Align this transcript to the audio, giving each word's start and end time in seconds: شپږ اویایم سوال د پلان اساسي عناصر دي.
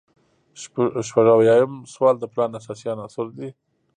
شپږ 1.07 1.25
اویایم 1.35 1.73
سوال 1.93 2.15
د 2.19 2.25
پلان 2.33 2.51
اساسي 2.59 2.85
عناصر 2.93 3.27
دي. 3.37 3.49